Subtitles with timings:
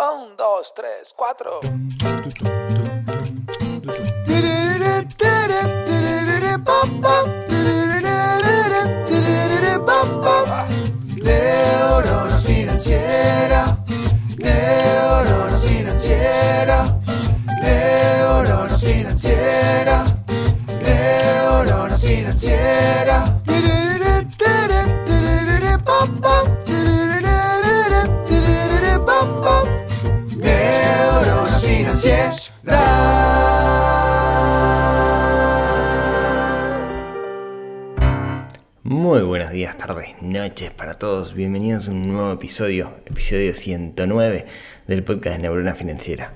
[0.00, 1.60] Un, dos, tres, cuatro.
[11.22, 13.76] Neurona financiera,
[15.58, 16.86] financiera,
[18.78, 20.04] financiera,
[21.98, 23.39] financiera.
[39.50, 41.34] Buenos días, tardes, noches para todos.
[41.34, 44.46] Bienvenidos a un nuevo episodio, episodio 109
[44.86, 46.32] del podcast de Neurona Financiera.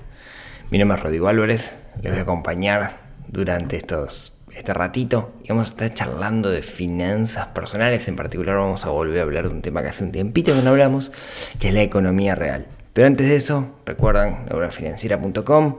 [0.69, 2.97] Mi nombre es Rodrigo Álvarez, les voy a acompañar
[3.29, 8.05] durante estos, este ratito y vamos a estar charlando de finanzas personales.
[8.09, 10.61] En particular vamos a volver a hablar de un tema que hace un tiempito que
[10.61, 11.09] no hablamos,
[11.57, 12.67] que es la economía real.
[12.91, 15.77] Pero antes de eso, recuerdan neuronafinanciera.com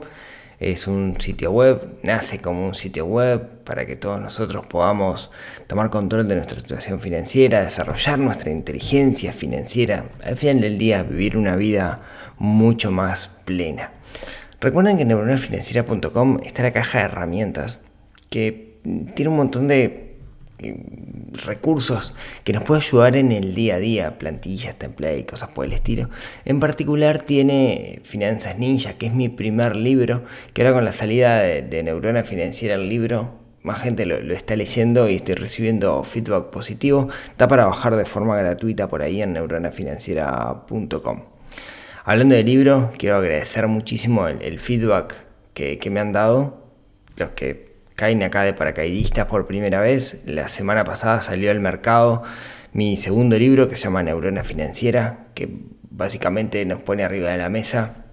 [0.59, 5.29] es un sitio web, nace como un sitio web para que todos nosotros podamos
[5.67, 11.37] tomar control de nuestra situación financiera, desarrollar nuestra inteligencia financiera, al final del día vivir
[11.37, 11.99] una vida
[12.39, 13.91] mucho más plena.
[14.59, 17.79] Recuerden que en neuronafinanciera.com está la caja de herramientas
[18.29, 18.79] que
[19.15, 20.06] tiene un montón de
[21.33, 25.65] recursos que nos puede ayudar en el día a día, plantillas, templates y cosas por
[25.65, 26.09] el estilo.
[26.45, 31.39] En particular tiene Finanzas Ninja, que es mi primer libro, que ahora con la salida
[31.39, 37.09] de, Neurona Financiera el libro, más gente lo, está leyendo y estoy recibiendo feedback positivo.
[37.29, 41.23] Está para bajar de forma gratuita por ahí en neuronafinanciera.com.
[42.03, 45.15] Hablando del libro, quiero agradecer muchísimo el, el feedback
[45.53, 46.63] que, que me han dado,
[47.17, 47.66] los que
[47.97, 50.21] caen acá de paracaidistas por primera vez.
[50.25, 52.21] La semana pasada salió al mercado
[52.71, 55.49] mi segundo libro que se llama Neurona Financiera, que
[55.89, 58.05] básicamente nos pone arriba de la mesa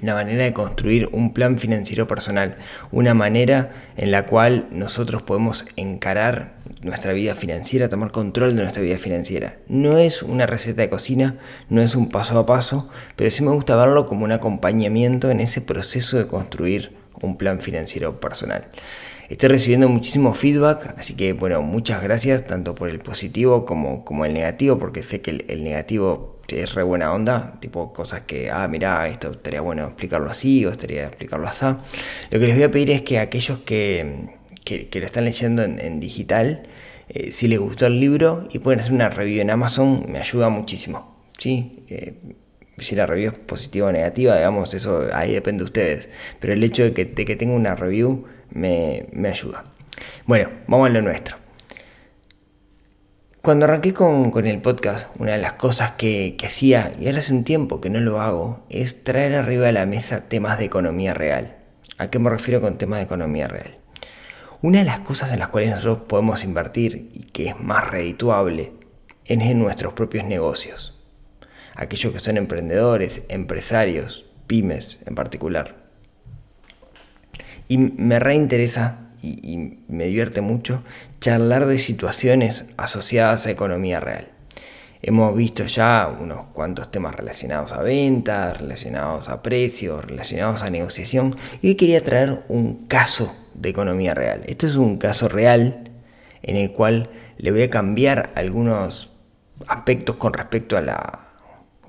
[0.00, 2.56] la manera de construir un plan financiero personal,
[2.90, 8.80] una manera en la cual nosotros podemos encarar nuestra vida financiera, tomar control de nuestra
[8.80, 9.56] vida financiera.
[9.66, 11.36] No es una receta de cocina,
[11.68, 15.40] no es un paso a paso, pero sí me gusta verlo como un acompañamiento en
[15.40, 18.68] ese proceso de construir un plan financiero personal.
[19.28, 24.24] Estoy recibiendo muchísimo feedback, así que bueno, muchas gracias tanto por el positivo como, como
[24.24, 28.66] el negativo, porque sé que el, negativo es re buena onda, tipo cosas que, ah,
[28.68, 31.66] mira, esto estaría bueno explicarlo así o estaría explicarlo así.
[32.30, 34.30] Lo que les voy a pedir es que aquellos que,
[34.64, 36.62] que, lo están leyendo en, en digital,
[37.10, 40.48] eh, si les gustó el libro y pueden hacer una review en Amazon, me ayuda
[40.48, 41.18] muchísimo.
[41.38, 41.84] ¿sí?
[41.88, 42.14] Eh,
[42.80, 46.08] si la review es positiva o negativa, digamos, eso ahí depende de ustedes.
[46.40, 49.64] Pero el hecho de que, de que tenga una review me, me, ayuda.
[50.26, 51.36] Bueno, vamos a lo nuestro.
[53.42, 57.18] Cuando arranqué con, con el podcast, una de las cosas que, que, hacía, y ahora
[57.18, 60.64] hace un tiempo que no lo hago, es traer arriba de la mesa temas de
[60.64, 61.56] economía real.
[61.96, 63.78] ¿A qué me refiero con temas de economía real?
[64.60, 68.72] Una de las cosas en las cuales nosotros podemos invertir y que es más redituable
[69.24, 70.97] es en nuestros propios negocios
[71.78, 75.76] aquellos que son emprendedores, empresarios, pymes en particular.
[77.68, 80.82] Y me reinteresa y, me divierte mucho
[81.20, 84.28] charlar de situaciones asociadas a economía real.
[85.02, 91.36] Hemos visto ya unos cuantos temas relacionados a ventas, relacionados a precios, relacionados a negociación.
[91.62, 94.42] Y hoy quería traer un caso de economía real.
[94.46, 95.92] Esto es un caso real
[96.42, 99.12] en el cual le voy a cambiar algunos
[99.68, 101.27] aspectos con respecto a la,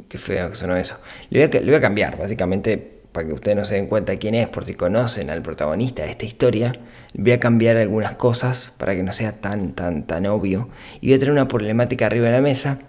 [0.08, 0.98] Qué feo que sonó eso.
[1.30, 2.78] Le voy, a, cambiar, básicamente,
[3.12, 6.12] para que ustedes no se den cuenta quién es, por si conocen al protagonista de
[6.12, 6.74] esta historia.
[7.14, 10.70] Voy a cambiar algunas cosas para que no sea tan, tan, tan obvio.
[11.02, 12.80] Y voy a traer una problemática arriba de la mesa.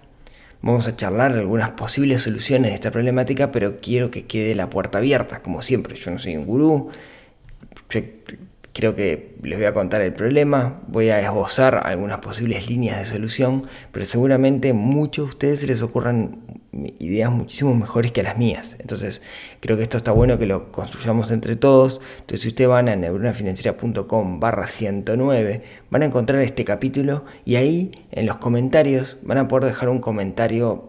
[0.63, 4.99] Vamos a charlar algunas posibles soluciones de esta problemática, pero quiero que quede la puerta
[4.99, 5.97] abierta, como siempre.
[5.97, 6.91] Yo no soy un gurú.
[7.89, 8.03] Yo
[8.73, 13.05] creo que les voy a contar el problema, voy a esbozar algunas posibles líneas de
[13.05, 18.77] solución, pero seguramente muchos de ustedes se les ocurran ideas muchísimo mejores que las mías.
[18.79, 19.23] Entonces,
[19.61, 22.01] creo que esto está bueno que lo construyamos entre todos.
[22.21, 27.93] Entonces, si ustedes van a neuronafinanciera.com barra 109, van a encontrar este capítulo y ahí
[28.13, 30.89] en los comentarios van a poder dejar un comentario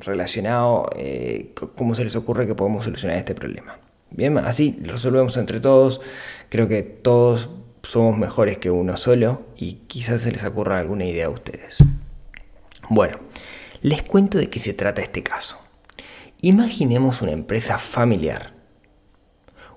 [0.00, 3.78] relacionado eh, cómo se les ocurre que podemos solucionar este problema.
[4.10, 6.00] Bien, así lo resolvemos entre todos.
[6.48, 7.48] Creo que todos
[7.82, 11.78] somos mejores que uno solo y quizás se les ocurra alguna idea a ustedes.
[12.88, 13.18] Bueno,
[13.82, 15.60] les cuento de qué se trata este caso.
[16.40, 18.54] Imaginemos una empresa familiar.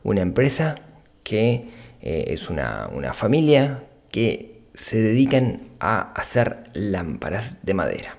[0.03, 0.75] Una empresa
[1.23, 1.69] que
[2.01, 8.17] eh, es una, una familia que se dedican a hacer lámparas de madera.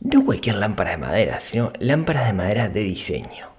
[0.00, 3.50] no cualquier lámpara de madera, sino lámparas de madera de diseño.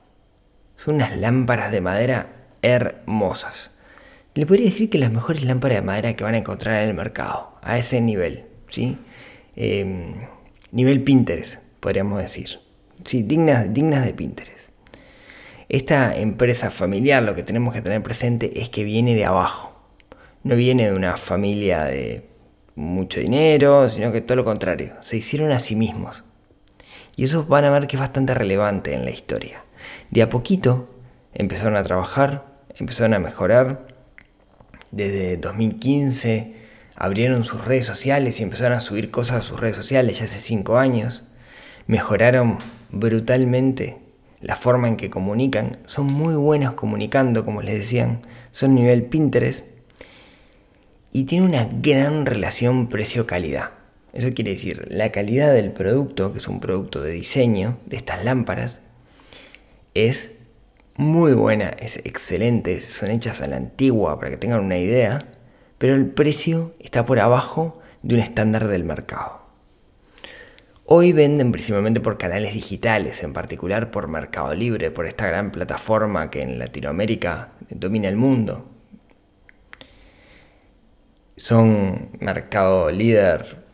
[0.78, 2.30] Son unas lámparas de madera
[2.62, 3.72] hermosas.
[4.34, 6.96] Le podría decir que las mejores lámparas de madera que van a encontrar en el
[6.96, 8.98] mercado, a ese nivel, ¿sí?
[9.60, 10.14] Em,
[10.72, 12.60] nivel Pinterest, podríamos decir.
[13.04, 14.70] Sí, dignas, dignas de Pinterest.
[15.68, 19.76] Esta empresa familiar lo que tenemos que tener presente es que viene de abajo.
[20.44, 22.30] No viene de una familia de
[22.76, 24.94] mucho dinero, sino que todo lo contrario.
[25.02, 26.24] Se hicieron a sí mismos.
[27.16, 29.66] Y eso van a ver que es bastante relevante en la historia.
[30.12, 30.88] De a poquito
[31.34, 32.46] empezaron a trabajar,
[32.76, 33.88] empezaron a mejorar.
[34.92, 36.67] Desde 2015
[36.98, 40.42] abrieron sus redes sociales y empezaron a subir cosas a sus redes sociales ya hace
[40.42, 41.24] 5 años.
[41.86, 42.58] Mejoraron
[42.90, 44.00] brutalmente
[44.42, 45.72] la forma en que comunican.
[45.86, 48.22] Son muy buenos comunicando, como les decían.
[48.52, 49.66] Son nivel Pinterest.
[51.12, 53.70] Y tiene una gran relación precio-calidad.
[54.14, 58.26] Eso quiere decir, la calidad del producto, que es un producto de diseño de estas
[58.26, 58.82] lámparas,
[59.94, 60.32] es
[60.96, 65.37] muy buena, es excelente, son hechas a la antigua para que tengan una idea,
[65.78, 69.48] pero el precio está por abajo de un estándar del mercado.
[70.86, 76.32] Hoy venden principalmente por canales digitales, en particular por Mercado Libre, por esta gran plataforma
[76.32, 78.70] que en Latinoamérica domina el mundo.
[81.36, 83.66] Son mercado líder,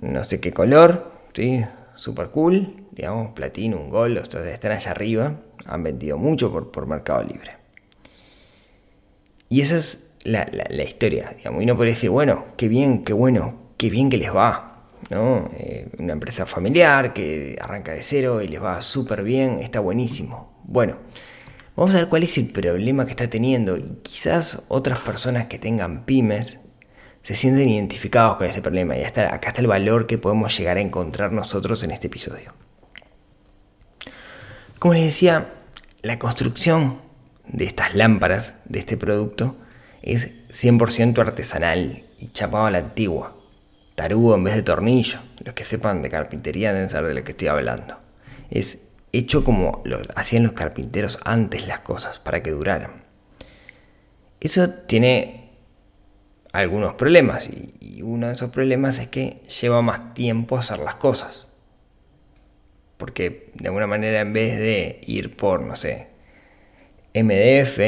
[0.00, 1.64] no sé qué color, ¿sí?
[1.96, 7.24] super cool, digamos, Platinum, Gold, estos están allá arriba, han vendido mucho por, por Mercado
[7.24, 7.56] Libre.
[9.48, 13.72] Y esa es la, historia, digamos, y no puede decir, bueno, qué bien, qué bueno,
[13.76, 15.50] qué bien que les va, ¿no?
[15.56, 20.60] Eh, una empresa familiar que arranca de cero y les va súper bien, está buenísimo.
[20.64, 20.96] Bueno,
[21.76, 25.58] vamos a ver cuál es el problema que está teniendo y quizás otras personas que
[25.58, 26.58] tengan pymes
[27.22, 30.76] se sienten identificados con este problema y hasta acá está el valor que podemos llegar
[30.76, 32.54] a encontrar nosotros en este episodio.
[34.78, 35.48] Como les decía,
[36.02, 37.00] la construcción
[37.48, 39.56] de estas lámparas, de este producto,
[40.04, 43.36] es 100% artesanal y chapado a la antigua.
[43.94, 45.18] Tarugo en vez de tornillo.
[45.42, 47.96] Los que sepan de carpintería deben saber de lo que estoy hablando.
[48.50, 53.04] Es hecho como lo hacían los carpinteros antes las cosas, para que duraran.
[54.40, 55.52] Eso tiene
[56.52, 61.46] algunos problemas y, uno de esos problemas es que lleva más tiempo hacer las cosas.
[62.98, 66.08] Porque de alguna manera en vez de ir por, no sé,
[67.14, 67.78] MDF,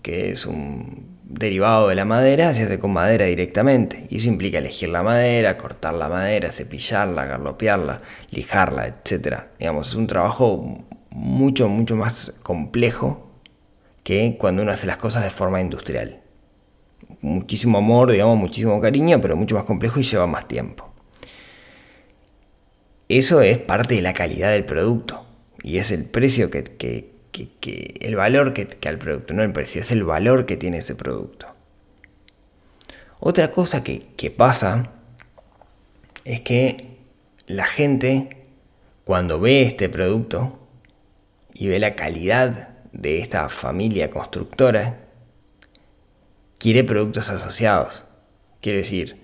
[0.00, 4.06] que es un derivado de la madera, se hace con madera directamente.
[4.10, 9.44] Y eso implica elegir la madera, cortar la madera, cepillarla, garlopearla, lijarla, etc.
[9.58, 13.30] Digamos, es un trabajo mucho, mucho más complejo
[14.02, 16.22] que cuando uno hace las cosas de forma industrial
[17.20, 20.88] muchísimo amor, digamos, muchísimo cariño, pero mucho más complejo y lleva más tiempo.
[23.08, 25.24] Eso es parte de la calidad del producto
[25.62, 27.17] y es el precio que,
[28.00, 30.94] el valor que, que al producto, no el precio, es el valor que tiene ese
[30.94, 31.54] producto.
[33.20, 34.90] Otra cosa que, que pasa
[36.24, 36.98] es que
[37.46, 38.38] la gente
[39.08, 40.58] cuando ve este producto
[41.54, 44.98] y ve la calidad de esta familia constructora,
[46.58, 48.04] quiere productos asociados.
[48.60, 49.18] Quiero decir,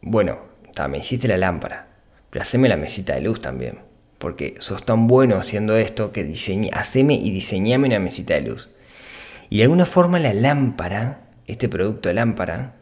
[0.00, 0.40] bueno,
[0.88, 1.88] me hiciste la lámpara,
[2.30, 3.80] pero haceme la mesita de luz también.
[4.22, 6.32] Porque sos tan bueno haciendo esto que
[6.72, 8.70] haceme y diseñame una mesita de luz.
[9.50, 12.76] Y de alguna forma la lámpara, este producto de lámpara,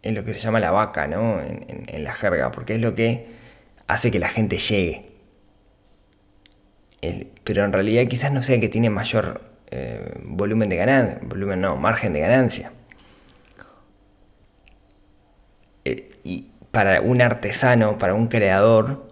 [0.00, 1.42] es lo que se llama la vaca, ¿no?
[1.42, 3.26] En, la jerga, porque es lo que
[3.86, 5.10] hace que la gente llegue.
[7.44, 11.60] pero en realidad quizás no sea el que tiene mayor eh, volumen de ganancia, volumen
[11.60, 12.72] no, margen de ganancia.
[15.84, 19.07] Eh, y para un artesano, para un creador,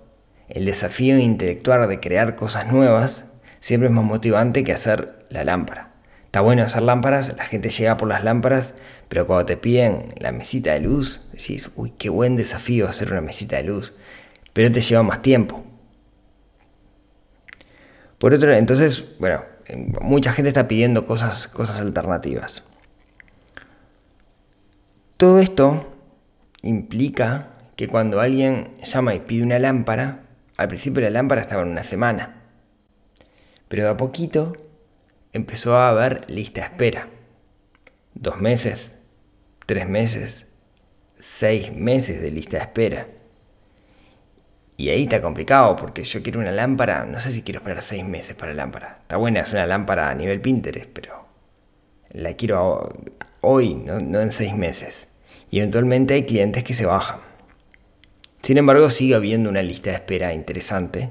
[0.49, 3.25] el desafío intelectual de crear cosas nuevas
[3.61, 5.93] siempre es más motivante que hacer la lámpara.
[6.25, 8.75] Está bueno hacer lámparas, la gente llega por las lámparas,
[9.09, 13.21] pero cuando te piden la mesita de luz, decís, uy, qué buen desafío hacer una
[13.21, 13.93] mesita de luz,
[14.53, 15.65] pero te lleva más tiempo.
[18.19, 19.45] Por otro lado, entonces, bueno,
[20.01, 22.63] mucha gente está pidiendo cosas, cosas alternativas.
[25.17, 25.95] Todo esto
[26.63, 30.26] implica que cuando alguien llama y pide una lámpara,
[30.57, 32.43] al principio la lámpara estaba en una semana,
[33.69, 34.53] pero de a poquito
[35.33, 37.09] empezó a haber lista de espera.
[38.15, 38.93] Dos meses,
[39.67, 40.47] tres meses,
[41.19, 43.09] seis meses de lista de espera.
[44.79, 48.05] Y ahí está complicado porque yo quiero una lámpara, no sé si quiero esperar seis
[48.05, 48.99] meses para la lámpara.
[49.03, 51.27] Está buena, es una lámpara a nivel Pinterest, pero
[52.11, 52.95] la quiero
[53.41, 55.09] hoy, no, no en seis meses
[55.51, 57.21] y eventualmente hay clientes que se bajan.
[58.47, 61.11] Sin embargo, sigue habiendo una lista de espera interesante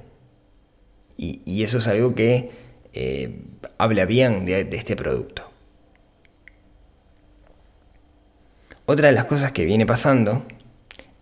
[1.17, 2.49] Y, eso es algo que
[2.93, 3.41] eh,
[3.77, 5.43] habla bien de, de este producto.
[8.85, 10.45] Otra de las cosas que viene pasando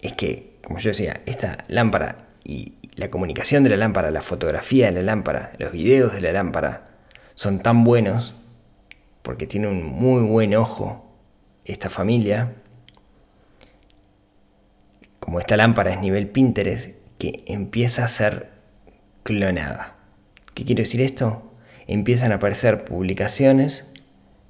[0.03, 4.85] es que, como yo decía, esta lámpara y la comunicación de la lámpara, la fotografía
[4.85, 6.91] de la lámpara, los videos de la lámpara
[7.33, 8.35] son tan buenos
[9.23, 11.11] porque tiene un muy buen ojo
[11.65, 12.53] esta familia,
[15.23, 18.49] como esta lámpara es nivel Pinterest, que empieza a ser
[19.23, 19.95] clonada.
[20.53, 21.53] ¿Qué quiero decir esto?
[21.87, 23.93] Empiezan a aparecer publicaciones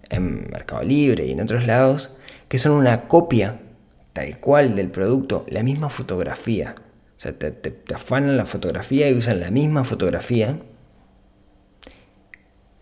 [0.10, 2.12] en Mercado Libre y en otros lados
[2.48, 3.60] que son una copia
[4.14, 6.74] tal cual del producto, la misma fotografía.
[7.18, 10.58] O sea, te, afanan la fotografía y usan la misma fotografía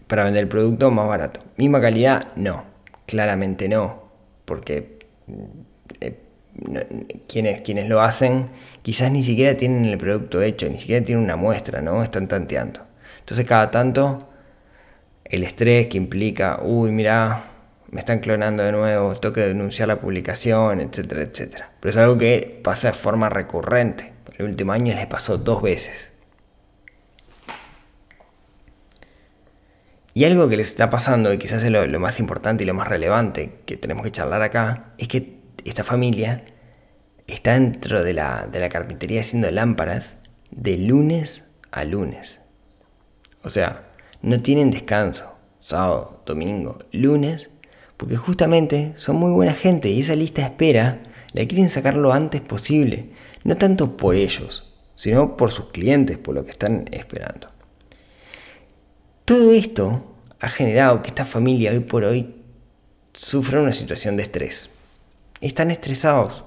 [0.08, 1.42] para vender el producto más barato.
[1.58, 2.64] Misma calidad, no,
[3.06, 4.04] claramente no,
[4.46, 5.00] porque
[6.00, 6.31] eh,
[7.28, 8.50] quienes, quienes lo hacen
[8.82, 12.04] quizás ni siquiera tienen el producto hecho, ni siquiera tienen una muestra, ¿no?
[12.04, 12.82] Están tanteando.
[13.20, 14.30] Entonces cada tanto
[15.26, 17.52] el estrés que implica, uy, mira,
[17.90, 21.72] me están clonando de nuevo, tengo que denunciar la publicación, etcétera, etcétera.
[21.80, 24.12] Pero es algo que pasa de forma recurrente.
[24.38, 26.12] El último año les pasó dos veces.
[30.14, 32.88] Y algo que les está pasando, y quizás es lo, más importante y lo más
[32.88, 36.44] relevante que tenemos que charlar acá, es que esta familia
[37.28, 40.16] está dentro de la, carpintería haciendo lámparas
[40.50, 42.42] de lunes a lunes.
[43.44, 43.90] O sea,
[44.22, 47.50] no tienen descanso, sábado, domingo, lunes,
[47.98, 51.04] porque justamente son muy buena gente y esa lista de espera
[51.34, 53.12] la quieren sacar lo antes posible,
[53.44, 57.50] no tanto por ellos, sino por sus clientes, por lo que están esperando.
[59.26, 62.36] Todo esto ha generado que esta familia hoy por hoy
[63.14, 64.72] sufra una situación de estrés.
[65.42, 66.46] Están estresados.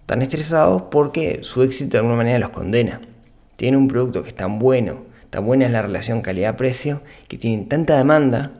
[0.00, 3.02] Están estresados porque su éxito de alguna manera los condena.
[3.56, 7.68] Tienen un producto que es tan bueno, tan buena es la relación calidad-precio, que tienen
[7.68, 8.52] tanta demanda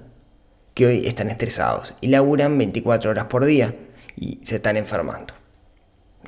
[0.74, 3.74] que hoy están estresados y laburan 24 horas por día
[4.14, 5.34] y se están enfermando.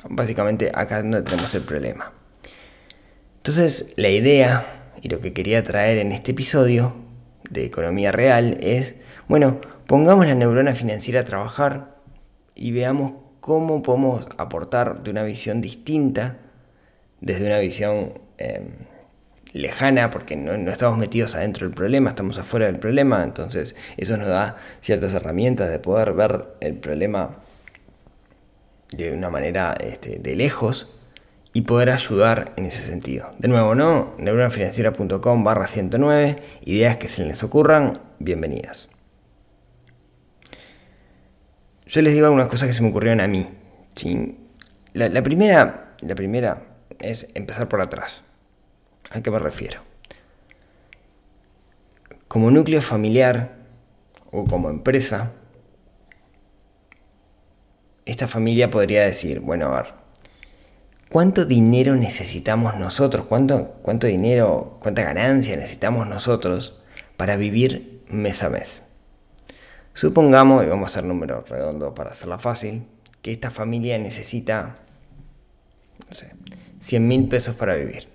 [0.09, 2.13] Básicamente acá no tenemos el problema.
[3.37, 6.95] Entonces la idea y lo que quería traer en este episodio
[7.49, 8.95] de economía real es,
[9.27, 11.95] bueno, pongamos la neurona financiera a trabajar
[12.55, 16.37] y veamos cómo podemos aportar de una visión distinta,
[17.21, 18.69] desde una visión em,
[19.53, 24.29] lejana, porque no, estamos metidos adentro del problema, estamos afuera del problema, entonces eso nos
[24.29, 27.35] da ciertas herramientas de poder ver el problema
[28.91, 30.91] de una manera este, de lejos
[31.53, 33.31] y poder ayudar en ese sentido.
[33.37, 34.15] De nuevo, ¿no?
[34.17, 38.94] neuronafinanciera.com barra 109, ideas que se les ocurran, bienvenidas.
[41.87, 43.47] Yo les digo algunas cosas que se me ocurrieron a mí.
[44.93, 46.63] La, primera, la primera
[46.99, 48.21] es empezar por atrás.
[49.11, 49.81] ¿A qué me refiero?
[52.27, 53.55] Como núcleo familiar
[54.31, 55.31] o como empresa,
[58.05, 60.05] esta familia podría decir, bueno, a ver,
[61.15, 63.25] ¿Cuánto dinero necesitamos nosotros?
[63.25, 66.81] ¿Cuánto, ¿Cuánto dinero, cuánta ganancia necesitamos nosotros
[67.15, 68.84] para vivir mes a mes?
[69.95, 72.85] Supongamos, y vamos a hacer números redondos para hacerla fácil,
[73.21, 74.75] que esta familia necesita,
[76.09, 76.33] no sé,
[76.81, 78.09] 100 mil pesos para vivir.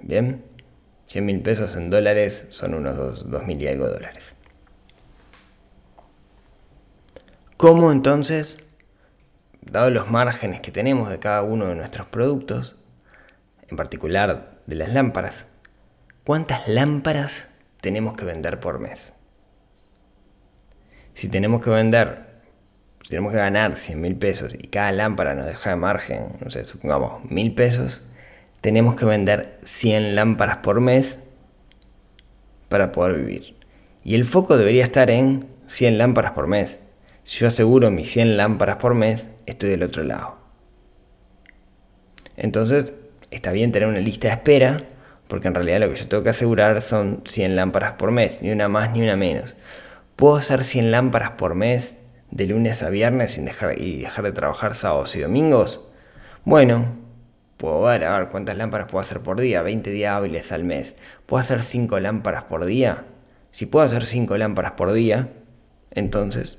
[0.00, 0.44] ¿Bien?
[1.06, 4.36] 100 mil pesos en dólares son unos 2 mil y algo dólares.
[7.56, 8.58] ¿Cómo entonces
[9.60, 12.76] dado los márgenes que tenemos de cada uno de nuestros productos,
[13.68, 15.48] en particular de las lámparas,
[16.22, 17.48] ¿cuántas lámparas
[17.80, 19.13] tenemos que vender por mes?
[21.14, 22.26] Si tenemos que vender,
[23.02, 26.50] si tenemos que ganar 100 mil pesos y cada lámpara nos deja de margen, no
[26.50, 28.02] sé, supongamos mil pesos,
[28.60, 31.20] tenemos que vender 100 lámparas por mes
[32.68, 33.56] para poder vivir.
[34.02, 36.80] Y el foco debería estar en 100 lámparas por mes.
[37.22, 40.36] Si yo aseguro mis 100 lámparas por mes, estoy del otro lado.
[42.36, 42.92] Entonces,
[43.30, 44.78] está bien tener una lista de espera,
[45.28, 48.50] porque en realidad lo que yo tengo que asegurar son 100 lámparas por mes, ni
[48.50, 49.54] una más ni una menos.
[50.16, 51.96] ¿Puedo hacer 100 lámparas por mes
[52.30, 55.80] de lunes a viernes sin dejar, y dejar de trabajar sábados y domingos?
[56.44, 56.96] Bueno,
[57.56, 60.96] puedo ver, a ver cuántas lámparas puedo hacer por día, 20 días hábiles al mes.
[61.26, 63.04] ¿Puedo hacer 5 lámparas por día?
[63.50, 65.30] Si puedo hacer 5 lámparas por día,
[65.90, 66.58] entonces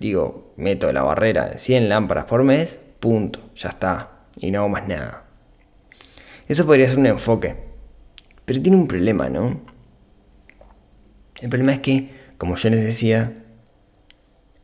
[0.00, 4.68] digo, meto la barrera de 100 lámparas por mes, punto, ya está, y no hago
[4.68, 5.24] más nada.
[6.48, 7.56] Eso podría ser un enfoque,
[8.44, 9.60] pero tiene un problema, ¿no?
[11.40, 13.34] El problema es que, como yo les decía,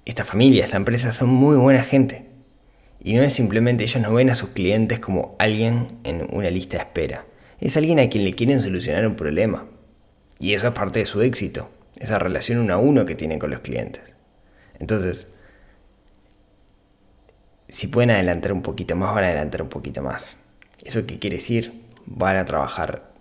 [0.05, 2.27] esta familia, esta empresa son muy buena gente.
[2.99, 6.77] Y no es simplemente ellos no ven a sus clientes como alguien en una lista
[6.77, 7.27] de espera.
[7.61, 9.69] es alguien a quien le quieren solucionar un problema.
[10.41, 11.71] Y eso es parte de su éxito,
[12.01, 14.03] esa relación uno a uno que tienen con los clientes.
[14.81, 15.29] Entonces,
[17.69, 20.37] si pueden adelantar un poquito más, van a adelantar un poquito más.
[20.83, 21.85] ¿Eso qué quiere decir?
[22.07, 23.13] Van a trabajar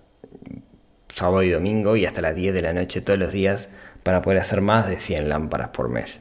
[1.13, 4.39] sábado y domingo y hasta las 10 de la noche todos los días para poder
[4.39, 6.19] hacer más de 100 lámparas por mes.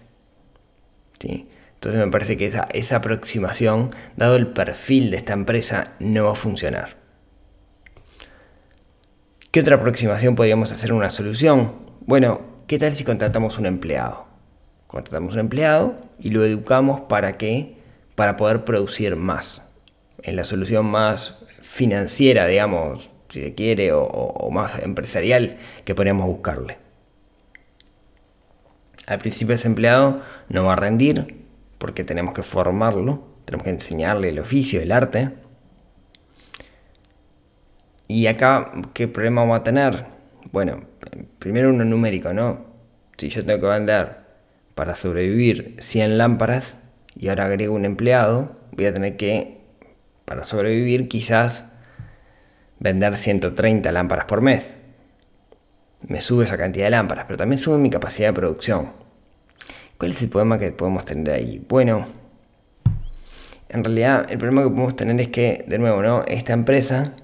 [1.21, 1.49] ¿Sí?
[1.75, 6.35] Entonces me parece que esa, aproximación, dado el perfil de esta empresa, no va a
[6.35, 6.97] funcionar.
[9.51, 11.75] ¿Qué otra aproximación podríamos hacer una solución?
[12.01, 14.27] Bueno, ¿qué tal si contratamos un empleado?
[14.87, 17.77] Contratamos un empleado y lo educamos para que
[18.15, 19.63] para poder producir más.
[20.23, 26.79] En la solución más financiera, digamos, si se quiere, o, más empresarial que podríamos buscarle.
[29.07, 31.45] Al principio ese empleado no va a rendir
[31.79, 35.31] porque tenemos que formarlo, tenemos que enseñarle el oficio, el arte.
[38.09, 40.07] Y acá, ¿qué problema vamos a tener?
[40.53, 40.81] Bueno,
[41.39, 42.67] primero uno numérico, ¿no?
[43.17, 44.19] Si yo tengo que vender
[44.75, 46.77] para sobrevivir 100 lámparas,
[47.19, 49.61] y ahora agrego un empleado, voy a tener que,
[50.25, 51.67] para sobrevivir, quizás
[52.79, 54.77] vender 130 lámparas por mes.
[56.07, 58.93] Me sube esa cantidad de lámparas, pero también sube mi capacidad de producción.
[59.99, 61.65] ¿Cuál es el problema que podemos tener ahí?
[61.69, 62.07] Bueno,
[63.69, 66.25] en realidad el problema que podemos tener es que, de nuevo, ¿no?
[66.27, 67.15] esta empresa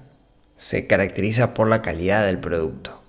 [0.57, 3.01] se caracteriza por la calidad del producto.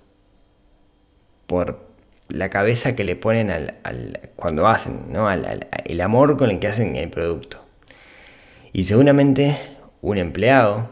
[1.47, 1.85] Por
[2.29, 5.29] la cabeza que le ponen al, cuando hacen, ¿no?
[5.31, 7.63] el amor con el que hacen el producto.
[8.71, 9.57] Y seguramente
[10.01, 10.89] un empleado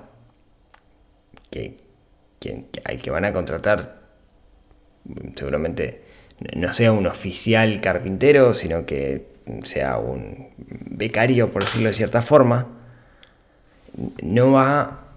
[1.49, 1.77] que,
[2.85, 4.02] al que van a contratar,
[5.35, 6.01] seguramente
[6.55, 9.27] no sea un oficial carpintero, sino que
[9.63, 12.67] sea un becario, por decirlo de cierta forma,
[14.21, 15.13] no va,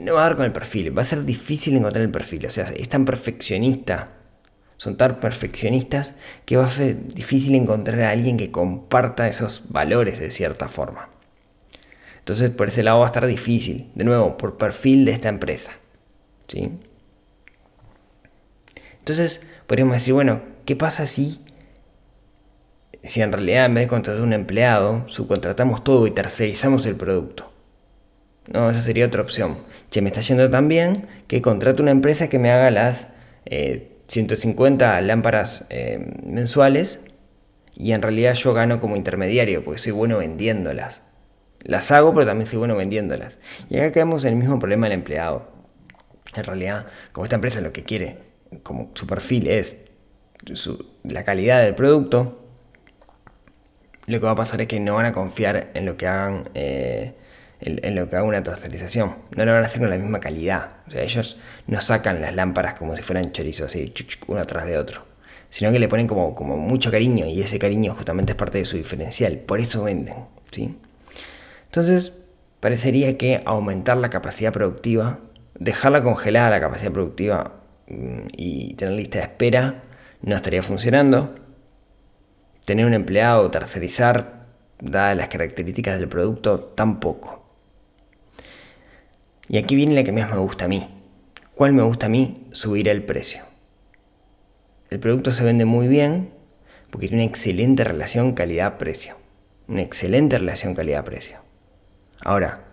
[0.00, 0.96] no va a dar con el perfil.
[0.96, 2.46] Va a ser difícil encontrar el perfil.
[2.46, 4.14] O sea, es tan perfeccionista
[4.76, 10.18] son tan perfeccionistas que va a ser difícil encontrar a alguien que comparta esos valores
[10.18, 11.08] de cierta forma.
[12.18, 15.72] Entonces por ese lado va a estar difícil, de nuevo, por perfil de esta empresa.
[16.48, 16.72] ¿sí?
[19.04, 21.38] Entonces podríamos decir, bueno, ¿qué pasa si,
[23.02, 27.52] si en realidad en vez de contratar un empleado, subcontratamos todo y tercerizamos el producto?
[28.50, 29.58] No, esa sería otra opción.
[29.90, 33.08] Che, me está yendo tan bien que contrato una empresa que me haga las
[33.44, 36.98] eh, 150 lámparas eh, mensuales
[37.74, 41.02] y en realidad yo gano como intermediario porque soy bueno vendiéndolas.
[41.60, 43.38] Las hago pero también soy bueno vendiéndolas.
[43.68, 45.52] Y acá quedamos en el mismo problema del empleado.
[46.34, 48.23] En realidad, como esta empresa lo que quiere,
[48.62, 49.78] como su perfil es
[51.02, 52.40] la calidad del producto,
[54.06, 56.48] lo que va a pasar es que no van a confiar en lo que hagan
[56.54, 57.14] eh,
[57.60, 59.14] en, lo que haga una tercerización.
[59.36, 60.72] No lo van a hacer con la misma calidad.
[60.86, 63.92] O sea, ellos no sacan las lámparas como si fueran chorizos, así,
[64.26, 65.04] uno atrás de otro.
[65.48, 68.64] Sino que le ponen como, como mucho cariño y ese cariño justamente es parte de
[68.64, 69.38] su diferencial.
[69.38, 70.14] Por eso venden.
[70.50, 70.76] ¿sí?
[71.66, 72.12] Entonces,
[72.60, 75.20] parecería que aumentar la capacidad productiva,
[75.58, 79.82] dejarla congelada la capacidad productiva y tener lista de espera
[80.22, 81.34] no estaría funcionando.
[82.64, 84.46] Tener un empleado, tercerizar,
[84.80, 87.44] dadas las características del producto, tampoco.
[89.48, 90.88] Y aquí viene la que más me gusta a mí.
[91.54, 92.48] ¿Cuál me gusta a mí?
[92.52, 93.44] Subir el precio.
[94.90, 96.32] El producto se vende muy bien
[96.90, 99.16] porque tiene una excelente relación calidad-precio.
[99.68, 101.38] Una excelente relación calidad-precio.
[102.20, 102.64] Ahora,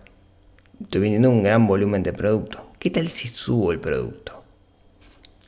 [0.80, 2.70] estoy vendiendo un gran volumen de producto.
[2.78, 4.41] ¿Qué tal si subo el producto?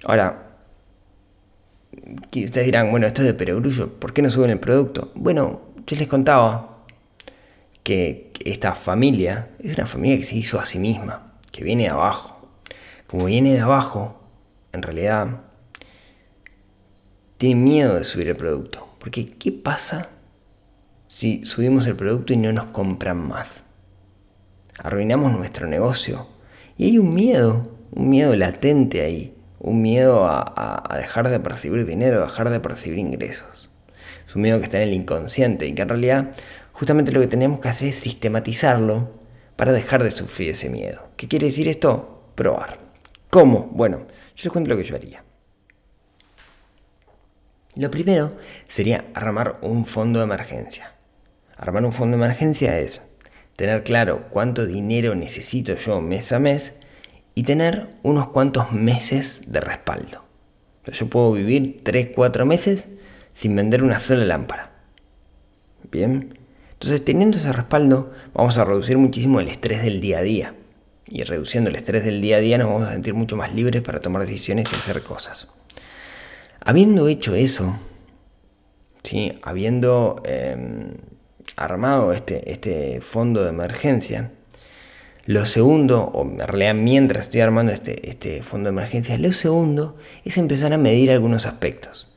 [0.05, 0.59] Ahora,
[2.33, 5.13] ustedes dirán, bueno, esto es de perogrullo, ¿por qué no suben el producto?
[5.15, 6.85] Bueno, yo les contaba
[7.83, 11.91] que esta familia es una familia que se hizo a sí misma, que viene de
[11.91, 12.49] abajo.
[13.07, 14.21] Como viene de abajo,
[14.73, 15.43] en realidad,
[17.39, 18.89] tiene miedo de subir el producto.
[18.99, 20.09] Porque ¿qué pasa
[21.09, 23.65] si subimos el producto y no nos compran más?
[24.79, 26.27] Arruinamos nuestro negocio.
[26.77, 32.21] Y hay un miedo, un miedo latente ahí, un miedo a, dejar de percibir dinero,
[32.23, 33.71] a dejar de percibir ingresos.
[34.27, 36.31] Es un miedo que está en el inconsciente y que en realidad
[36.73, 39.11] justamente lo que tenemos que hacer es sistematizarlo
[39.57, 41.09] para dejar de sufrir ese miedo.
[41.17, 42.29] ¿Qué quiere decir esto?
[42.35, 42.79] Probar.
[43.31, 43.71] ¿Cómo?
[43.73, 45.25] Bueno, yo les cuento lo que yo haría.
[47.75, 48.37] Lo primero
[48.69, 50.93] sería armar un fondo de emergencia.
[51.57, 53.17] Armar un fondo de emergencia es
[53.57, 56.75] tener claro cuánto dinero necesito yo mes a mes
[57.35, 60.25] y tener unos cuantos meses de respaldo.
[60.87, 62.89] Yo puedo vivir 3-4 meses
[63.33, 64.71] sin vender una sola lámpara.
[65.91, 66.39] Bien,
[66.75, 70.55] entonces, teniendo ese respaldo, vamos a reducir muchísimo el estrés del día a día.
[71.07, 73.83] y reduciendo el estrés del día a día nos vamos a sentir mucho más libres
[73.83, 75.49] para tomar decisiones y hacer cosas.
[76.61, 77.79] Habiendo hecho eso,
[79.03, 79.39] ¿sí?
[79.43, 80.95] habiendo em,
[81.57, 84.31] armado este, este fondo de emergencia,
[85.27, 89.97] lo segundo, o en realidad mientras estoy armando este, este fondo de emergencia, lo segundo
[90.25, 92.09] es empezar a medir algunos aspectos.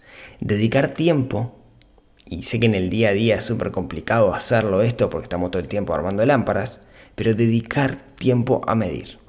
[0.41, 1.55] Dedicar tiempo,
[2.25, 5.51] y sé que en el día a día es súper complicado hacerlo esto porque estamos
[5.51, 6.79] todo el tiempo armando lámparas,
[7.15, 9.19] pero dedicar tiempo a medir.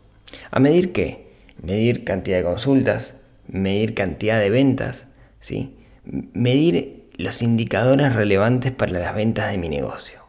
[0.51, 1.29] ¿A medir qué?
[1.63, 3.15] Medir cantidad de consultas,
[3.47, 5.07] medir cantidad de ventas,
[5.41, 5.77] ¿sí?
[6.05, 10.28] medir los indicadores relevantes para las ventas de mi negocio.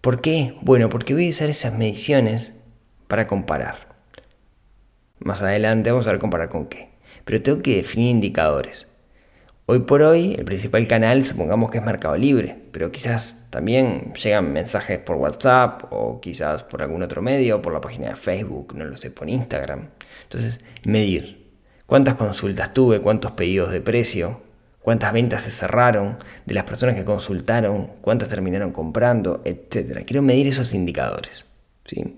[0.00, 0.54] ¿Por qué?
[0.62, 2.52] Bueno, porque voy a usar esas mediciones
[3.08, 3.96] para comparar.
[5.18, 6.90] Más adelante vamos a ver comparar con qué.
[7.24, 8.88] Pero tengo que definir indicadores.
[9.66, 14.52] Hoy por hoy el principal canal supongamos que es Mercado Libre, pero quizás también llegan
[14.52, 18.84] mensajes por WhatsApp o quizás por algún otro medio, por la página de Facebook, no
[18.84, 19.88] lo sé, por Instagram.
[20.22, 21.50] Entonces, medir.
[21.86, 23.00] ¿Cuántas consultas tuve?
[23.00, 24.40] ¿Cuántos pedidos de precio?
[24.80, 30.04] Cuántas ventas se cerraron, de las personas que consultaron, cuántas terminaron comprando, etc.
[30.06, 31.46] Quiero medir esos indicadores.
[31.84, 32.16] ¿sí?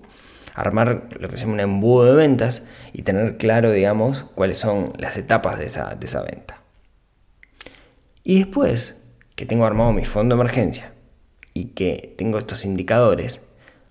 [0.53, 4.93] Armar lo que se llama un embudo de ventas y tener claro, digamos, cuáles son
[4.97, 6.61] las etapas de esa, de esa venta.
[8.23, 9.01] Y después
[9.35, 10.93] que tengo armado mi fondo de emergencia
[11.53, 13.41] y que tengo estos indicadores,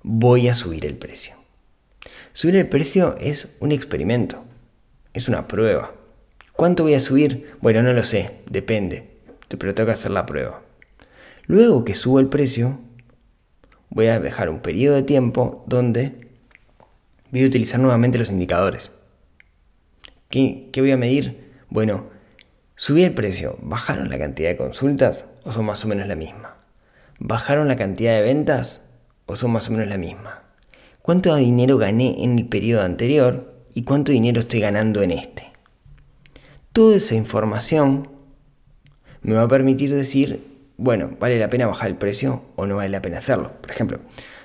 [0.03, 1.35] voy a subir el precio.
[2.33, 4.45] Subir el precio es un experimento,
[5.13, 5.93] es una prueba.
[6.61, 7.55] ¿Cuánto voy a subir?
[7.63, 9.09] Bueno, no lo sé, depende,
[9.49, 10.61] pero tengo que hacer la prueba.
[11.47, 12.81] Luego que subo el precio,
[13.89, 16.19] voy a dejar un periodo de tiempo donde
[17.31, 18.91] voy a utilizar nuevamente los indicadores.
[20.29, 21.51] ¿Qué, qué voy a medir?
[21.71, 22.11] Bueno,
[22.75, 26.59] subí el precio, ¿bajaron la cantidad de consultas o son más o menos la misma?
[27.19, 28.83] ¿Bajaron la cantidad de ventas
[29.25, 30.43] o son más o menos la misma?
[31.01, 35.50] ¿Cuánto dinero gané en el periodo anterior y cuánto dinero estoy ganando en este?
[36.73, 38.09] Toda esa información
[39.23, 42.91] me va a permitir decir, bueno, ¿vale la pena bajar el precio o no vale
[42.91, 43.55] la pena hacerlo?
[43.61, 43.99] Por ejemplo,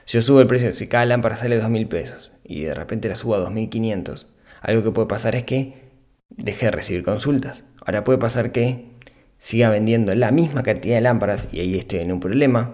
[0.05, 3.15] si yo subo el precio, si cada lámpara sale 2.000 pesos y de repente la
[3.15, 4.25] subo a 2.500,
[4.61, 5.91] algo que puede pasar es que
[6.29, 7.63] deje de recibir consultas.
[7.85, 8.89] Ahora puede pasar que
[9.37, 12.73] siga vendiendo la misma cantidad de lámparas y ahí estoy en un problema.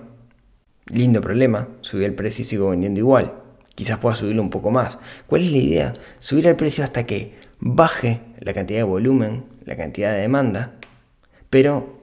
[0.85, 3.33] Lindo problema, subí el precio y sigo vendiendo igual.
[3.75, 4.97] Quizás pueda subirlo un poco más.
[5.27, 5.93] ¿Cuál es la idea?
[6.19, 10.74] Subir el precio hasta que baje la cantidad de volumen, la cantidad de demanda,
[11.50, 12.02] pero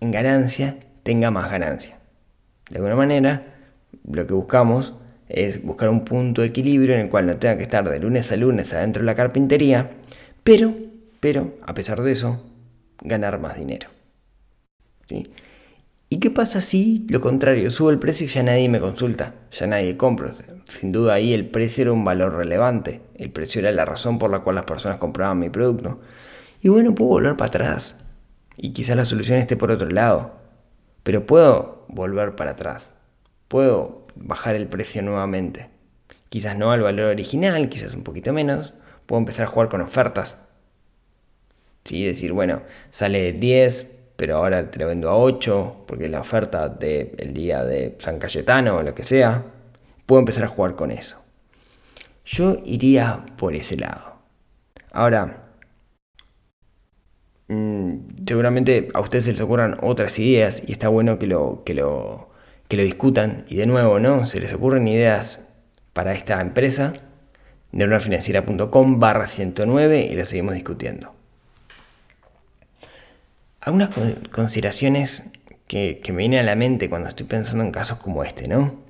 [0.00, 1.98] en ganancia tenga más ganancia.
[2.70, 3.42] De alguna manera,
[4.10, 4.94] lo que buscamos
[5.28, 8.32] es buscar un punto de equilibrio en el cual no tenga que estar de lunes
[8.32, 9.90] a lunes adentro de la carpintería,
[10.42, 10.74] pero,
[11.20, 12.42] pero, a pesar de eso,
[13.00, 13.88] ganar más dinero.
[16.08, 19.66] ¿Y qué pasa si lo contrario, subo el precio y ya nadie me consulta, ya
[19.66, 20.32] nadie compra?
[20.68, 24.30] Sin duda ahí el precio era un valor relevante, el precio era la razón por
[24.30, 26.00] la cual las personas compraban mi producto.
[26.62, 27.96] Y bueno, puedo volver para atrás
[28.56, 30.34] y quizás la solución esté por otro lado,
[31.02, 32.94] pero puedo volver para atrás,
[33.48, 35.70] puedo bajar el precio nuevamente.
[36.28, 38.74] Quizás no al valor original, quizás un poquito menos,
[39.06, 40.38] puedo empezar a jugar con ofertas.
[41.84, 46.20] Sí, decir, bueno, sale 10, pero ahora te lo vendo a 8 porque es la
[46.20, 49.44] oferta del día de San Cayetano o lo que sea.
[50.06, 51.20] Puedo empezar a jugar con eso.
[52.24, 54.14] Yo iría por ese lado.
[54.92, 55.48] Ahora,
[57.48, 57.94] mm,
[58.26, 62.30] seguramente a ustedes se les ocurran otras ideas y está bueno que lo, que lo,
[62.68, 63.44] que lo discutan.
[63.48, 64.26] Y de nuevo, ¿no?
[64.26, 65.40] Se les ocurren ideas
[65.92, 66.94] para esta empresa,
[67.72, 71.13] neuronafinanciera.com barra 109 y lo seguimos discutiendo
[73.64, 73.90] algunas
[74.30, 75.30] consideraciones
[75.66, 78.84] que, me vienen a la mente cuando estoy pensando en casos como este, ¿no?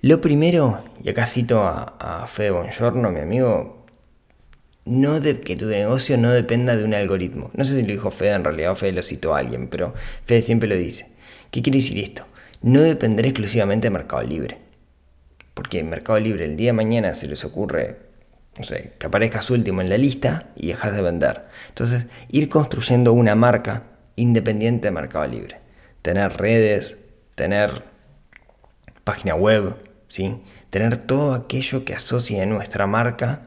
[0.00, 3.84] Lo primero, y acá cito a, a Fede Bongiorno, mi amigo,
[4.86, 7.50] no que tu negocio no dependa de un algoritmo.
[7.54, 9.92] No sé si lo dijo Fede en realidad o Fede lo citó a alguien, pero
[10.24, 11.06] Fede siempre lo dice.
[11.50, 12.24] ¿Qué quiere decir esto?
[12.62, 14.58] No depender exclusivamente de Mercado Libre.
[15.52, 17.98] Porque en Mercado Libre el día de mañana se les ocurre,
[18.60, 21.46] no sé, que aparezcas último en la lista y dejas de vender.
[21.68, 23.84] Entonces, ir construyendo una marca
[24.16, 25.60] independiente de Mercado Libre.
[26.02, 26.98] Tener redes,
[27.36, 27.84] tener
[29.02, 29.76] página web,
[30.08, 30.36] ¿sí?
[30.68, 33.44] tener todo aquello que asocie a nuestra marca.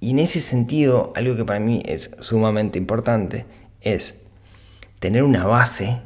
[0.00, 3.46] Y en ese sentido, algo que para mí es sumamente importante
[3.80, 4.16] es
[4.98, 6.00] tener una base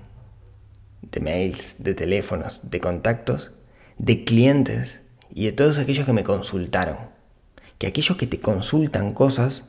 [1.01, 3.53] de mails, de teléfonos, de contactos,
[3.97, 7.20] de clientes y de todos aquellos que me consultaron.
[7.81, 9.63] Que aquellos que te consultan cosas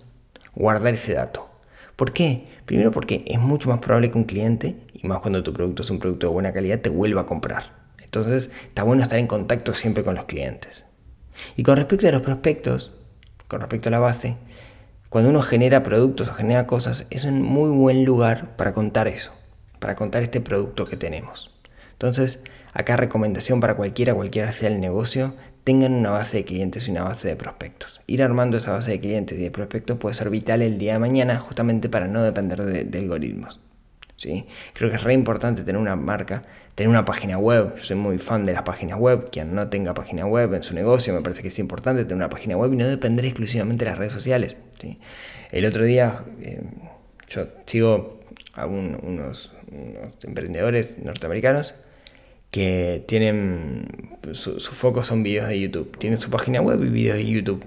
[0.53, 1.49] guardar ese dato.
[1.95, 2.49] ¿Por qué?
[2.65, 5.89] Primero porque es mucho más probable que un cliente, y más cuando tu producto es
[5.89, 7.71] un producto de buena calidad, te vuelva a comprar.
[8.03, 10.85] Entonces está bueno estar en contacto siempre con los clientes.
[11.55, 12.91] Y con respecto a los prospectos,
[13.47, 14.35] con respecto a la base,
[15.07, 19.31] cuando uno genera productos o genera cosas, es un muy buen lugar para contar eso,
[19.79, 21.49] para contar este producto que tenemos.
[21.93, 22.39] Entonces,
[22.73, 27.03] acá recomendación para cualquiera, cualquiera sea el negocio, tengan una base de clientes y una
[27.03, 28.01] base de prospectos.
[28.07, 30.99] Ir armando esa base de clientes y de prospectos puede ser vital el día de
[30.99, 33.59] mañana justamente para no depender de, algoritmos.
[34.17, 34.47] ¿sí?
[34.73, 36.43] Creo que es re importante tener una marca,
[36.75, 37.75] tener una página web.
[37.77, 39.29] Yo soy muy fan de las páginas web.
[39.31, 42.29] Quien no tenga página web en su negocio, me parece que es importante tener una
[42.29, 44.57] página web y no depender exclusivamente de las redes sociales.
[45.51, 46.61] El otro día eh,
[47.27, 48.19] yo sigo
[48.53, 49.53] a unos
[50.23, 51.75] emprendedores norteamericanos
[52.51, 55.97] que tienen su, foco son videos de YouTube.
[55.97, 57.65] Tienen su página web y videos de YouTube.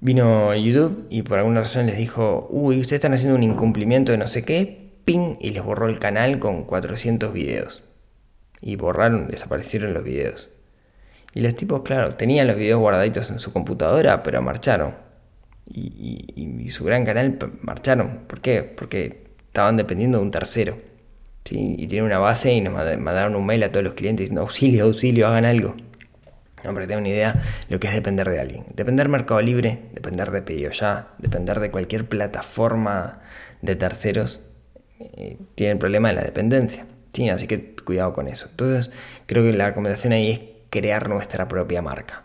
[0.00, 4.18] Vino YouTube y por alguna razón les dijo, uy, ustedes están haciendo un incumplimiento de
[4.18, 7.82] no sé qué, ping, y les borró el canal con 400 videos.
[8.60, 10.50] Y borraron, desaparecieron los videos.
[11.34, 14.94] Y los tipos, claro, tenían los videos guardaditos en su computadora, pero marcharon.
[15.66, 18.20] Y, y su gran canal marcharon.
[18.26, 18.62] ¿Por qué?
[18.62, 20.78] Porque estaban dependiendo de un tercero
[21.50, 24.84] y tiene una base y nos mandaron un mail a todos los clientes diciendo auxilio,
[24.84, 25.74] auxilio, hagan algo.
[26.64, 28.64] No, para que tengan una idea lo que es depender de alguien.
[28.74, 33.20] Depender Mercado Libre, depender de Pedido Ya, depender de cualquier plataforma
[33.62, 34.40] de terceros,
[34.98, 36.86] eh, tiene el problema de la dependencia.
[37.12, 38.48] Sí, así que cuidado con eso.
[38.50, 38.90] Entonces,
[39.26, 42.24] creo que la recomendación ahí es crear nuestra propia marca.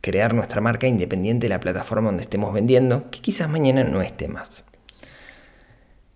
[0.00, 4.28] Crear nuestra marca independiente de la plataforma donde estemos vendiendo, que quizás mañana no esté
[4.28, 4.64] más.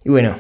[0.05, 0.37] Y bueno,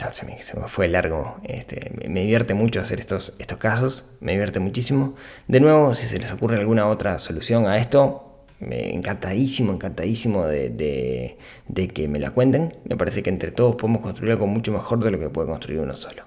[0.00, 0.36] ya se me,
[0.66, 1.36] fue largo.
[1.44, 5.14] Este, me divierte mucho hacer estos, estos casos, me divierte muchísimo.
[5.46, 11.36] De nuevo, si se les ocurre alguna otra solución a esto, me encantadísimo, encantadísimo de,
[11.94, 12.74] que me la cuenten.
[12.84, 15.80] Me parece que entre todos podemos construir algo mucho mejor de lo que puede construir
[15.80, 16.24] uno solo.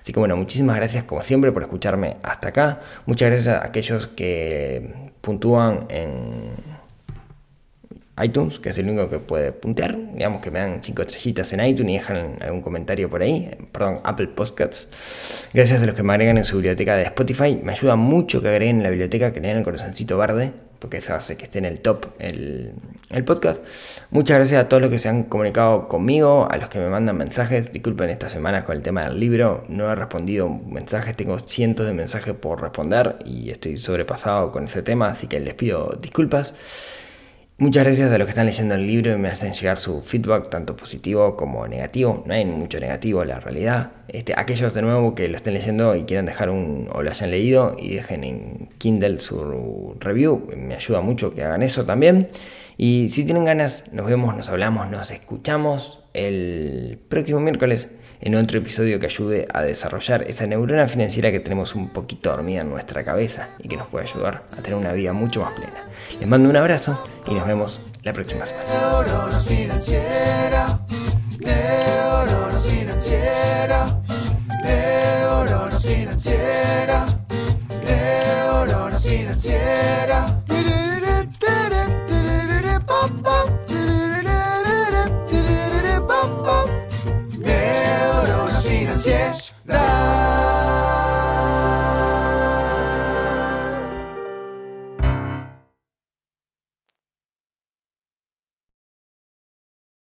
[0.00, 2.80] Así que bueno, muchísimas gracias como siempre por escucharme hasta acá.
[3.06, 6.52] Muchas gracias a aquellos que puntúan en
[8.20, 9.96] iTunes, que es el único que puede puntear.
[10.14, 13.50] Digamos que me dan 5 estrellitas en iTunes y dejan algún comentario por ahí.
[13.72, 15.48] Perdón, Apple Podcasts.
[15.54, 17.58] Gracias a los que me agregan en su biblioteca de Spotify.
[17.62, 20.98] Me ayuda mucho que agreguen en la biblioteca, que le den el corazoncito verde, porque
[20.98, 22.72] eso hace que esté en el top el,
[23.10, 23.64] el podcast.
[24.10, 27.16] Muchas gracias a todos los que se han comunicado conmigo, a los que me mandan
[27.16, 27.72] mensajes.
[27.72, 29.64] Disculpen estas semanas con el tema del libro.
[29.68, 34.82] No he respondido mensajes, tengo cientos de mensajes por responder y estoy sobrepasado con ese
[34.82, 36.52] tema, así que les pido disculpas.
[37.62, 40.50] Muchas gracias a los que están leyendo el libro y me hacen llegar su feedback,
[40.50, 42.24] tanto positivo como negativo.
[42.26, 43.92] No hay mucho negativo, la realidad.
[44.08, 47.30] Este, aquellos de nuevo que lo estén leyendo y quieran dejar un o lo hayan
[47.30, 52.30] leído y dejen en Kindle su review, me ayuda mucho que hagan eso también.
[52.76, 58.58] Y si tienen ganas, nos vemos, nos hablamos, nos escuchamos el próximo miércoles en otro
[58.58, 63.04] episodio que ayude a desarrollar esa neurona financiera que tenemos un poquito dormida en nuestra
[63.04, 65.88] cabeza y que nos puede ayudar a tener una vida mucho más plena.
[66.20, 68.62] Les mando un abrazo y nos vemos la próxima semana.